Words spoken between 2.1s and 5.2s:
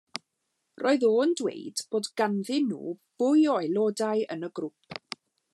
ganddyn nhw fwy o aelodau yn y grŵp.